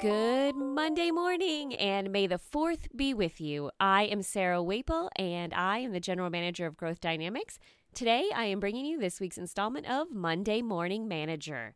[0.00, 3.72] Good Monday morning, and may the 4th be with you.
[3.80, 7.58] I am Sarah Waple, and I am the General Manager of Growth Dynamics.
[7.94, 11.74] Today, I am bringing you this week's installment of Monday Morning Manager.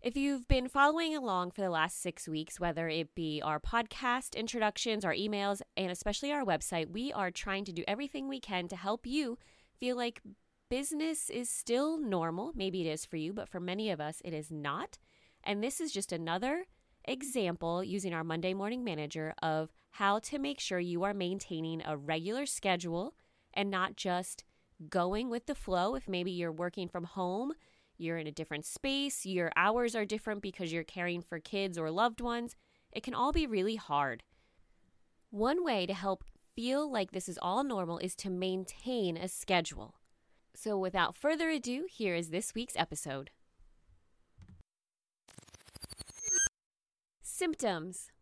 [0.00, 4.34] If you've been following along for the last six weeks, whether it be our podcast
[4.34, 8.66] introductions, our emails, and especially our website, we are trying to do everything we can
[8.68, 9.36] to help you
[9.78, 10.22] feel like
[10.70, 12.52] business is still normal.
[12.54, 14.96] Maybe it is for you, but for many of us, it is not.
[15.44, 16.64] And this is just another
[17.06, 21.96] example using our Monday Morning Manager of how to make sure you are maintaining a
[21.96, 23.14] regular schedule
[23.54, 24.44] and not just
[24.88, 25.94] going with the flow.
[25.94, 27.52] If maybe you're working from home,
[27.96, 31.90] you're in a different space, your hours are different because you're caring for kids or
[31.90, 32.54] loved ones,
[32.92, 34.22] it can all be really hard.
[35.30, 39.96] One way to help feel like this is all normal is to maintain a schedule.
[40.54, 43.30] So, without further ado, here is this week's episode.
[47.38, 48.12] Symptoms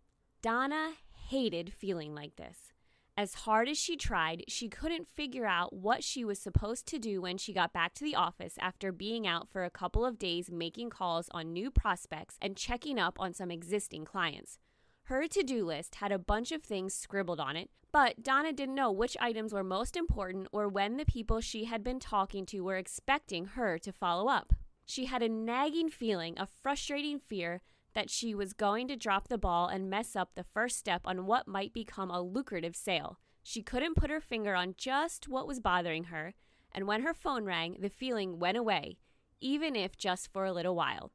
[0.42, 0.94] Donna
[1.28, 2.72] hated feeling like this.
[3.16, 7.22] As hard as she tried, she couldn't figure out what she was supposed to do
[7.22, 10.50] when she got back to the office after being out for a couple of days
[10.50, 14.58] making calls on new prospects and checking up on some existing clients.
[15.04, 18.74] Her to do list had a bunch of things scribbled on it, but Donna didn't
[18.74, 22.62] know which items were most important or when the people she had been talking to
[22.62, 24.54] were expecting her to follow up.
[24.84, 27.62] She had a nagging feeling, a frustrating fear
[27.94, 31.26] that she was going to drop the ball and mess up the first step on
[31.26, 33.18] what might become a lucrative sale.
[33.42, 36.34] She couldn't put her finger on just what was bothering her,
[36.72, 38.98] and when her phone rang, the feeling went away,
[39.40, 41.12] even if just for a little while.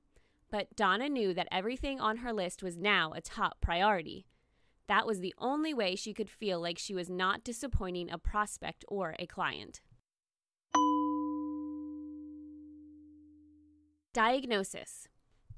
[0.49, 4.25] But Donna knew that everything on her list was now a top priority.
[4.87, 8.85] That was the only way she could feel like she was not disappointing a prospect
[8.87, 9.81] or a client.
[14.13, 15.08] Diagnosis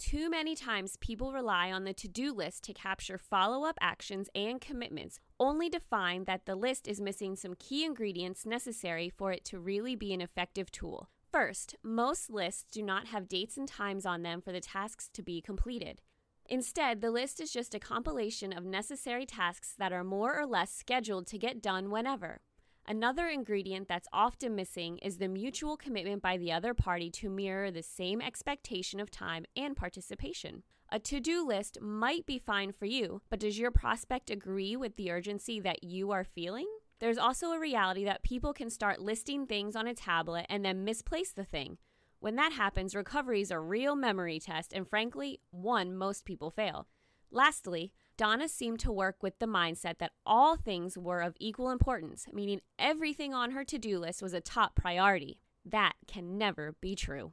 [0.02, 4.30] too many times, people rely on the to do list to capture follow up actions
[4.34, 9.32] and commitments, only to find that the list is missing some key ingredients necessary for
[9.32, 11.08] it to really be an effective tool.
[11.32, 15.22] First, most lists do not have dates and times on them for the tasks to
[15.22, 16.02] be completed.
[16.48, 20.74] Instead, the list is just a compilation of necessary tasks that are more or less
[20.74, 22.42] scheduled to get done whenever.
[22.88, 27.72] Another ingredient that's often missing is the mutual commitment by the other party to mirror
[27.72, 30.64] the same expectation of time and participation.
[30.90, 34.96] A to do list might be fine for you, but does your prospect agree with
[34.96, 36.68] the urgency that you are feeling?
[37.00, 40.84] There's also a reality that people can start listing things on a tablet and then
[40.84, 41.78] misplace the thing.
[42.20, 46.88] When that happens, recovery is a real memory test, and frankly, one most people fail.
[47.32, 52.28] Lastly, Donna seemed to work with the mindset that all things were of equal importance,
[52.32, 55.42] meaning everything on her to do list was a top priority.
[55.66, 57.32] That can never be true.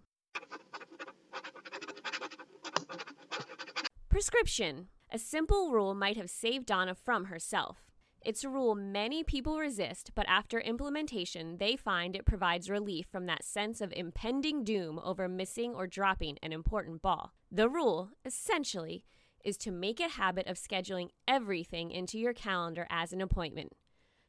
[4.08, 4.88] Prescription.
[5.12, 7.82] A simple rule might have saved Donna from herself.
[8.22, 13.26] It's a rule many people resist, but after implementation, they find it provides relief from
[13.26, 17.34] that sense of impending doom over missing or dropping an important ball.
[17.52, 19.04] The rule, essentially,
[19.44, 23.72] is to make a habit of scheduling everything into your calendar as an appointment.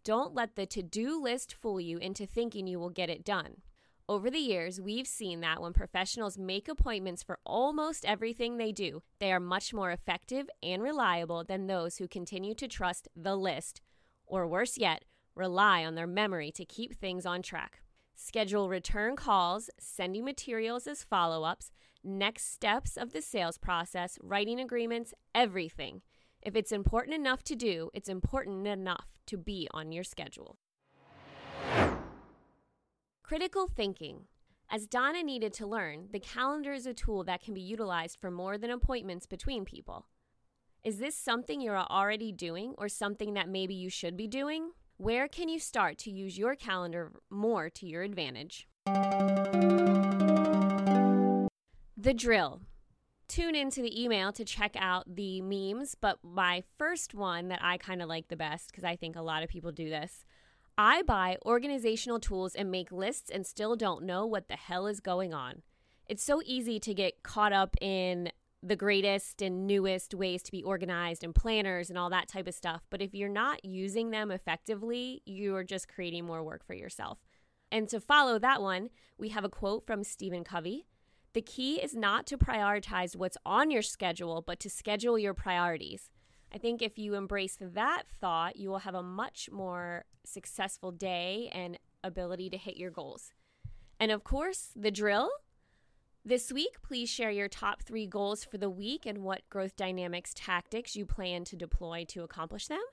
[0.04, 3.58] Don't let the to do list fool you into thinking you will get it done.
[4.08, 9.04] Over the years, we've seen that when professionals make appointments for almost everything they do,
[9.20, 13.82] they are much more effective and reliable than those who continue to trust the list,
[14.26, 15.06] or worse yet,
[15.36, 17.82] rely on their memory to keep things on track.
[18.22, 21.72] Schedule return calls, sending materials as follow ups,
[22.04, 26.02] next steps of the sales process, writing agreements, everything.
[26.42, 30.58] If it's important enough to do, it's important enough to be on your schedule.
[33.24, 34.26] Critical thinking.
[34.70, 38.30] As Donna needed to learn, the calendar is a tool that can be utilized for
[38.30, 40.08] more than appointments between people.
[40.84, 44.72] Is this something you're already doing or something that maybe you should be doing?
[45.02, 48.68] Where can you start to use your calendar more to your advantage?
[51.96, 52.60] The drill.
[53.30, 57.78] Tune into the email to check out the memes, but my first one that I
[57.78, 60.26] kind of like the best, because I think a lot of people do this.
[60.78, 65.00] I buy organizational tools and make lists and still don't know what the hell is
[65.00, 65.62] going on.
[66.08, 70.64] It's so easy to get caught up in the greatest and newest ways to be
[70.64, 72.82] organized and planners and all that type of stuff.
[72.90, 77.20] But if you're not using them effectively, you're just creating more work for yourself.
[77.72, 80.86] And to follow that one, we have a quote from Stephen Covey
[81.34, 86.10] the key is not to prioritize what's on your schedule, but to schedule your priorities.
[86.52, 91.50] I think if you embrace that thought, you will have a much more successful day
[91.52, 93.32] and ability to hit your goals.
[94.00, 95.30] And of course, the drill
[96.30, 100.32] This week, please share your top three goals for the week and what growth dynamics
[100.36, 102.84] tactics you plan to deploy to accomplish them.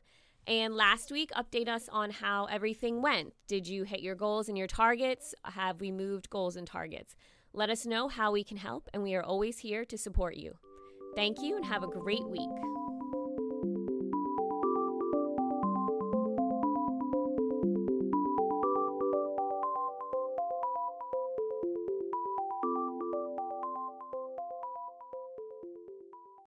[0.47, 3.35] And last week, update us on how everything went.
[3.47, 5.35] Did you hit your goals and your targets?
[5.45, 7.15] Have we moved goals and targets?
[7.53, 10.55] Let us know how we can help, and we are always here to support you.
[11.15, 12.76] Thank you and have a great week.